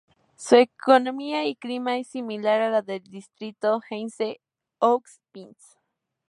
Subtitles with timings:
[0.35, 4.41] Su economía y clima es similar a la del distrito Anse
[4.79, 5.77] aux Pins.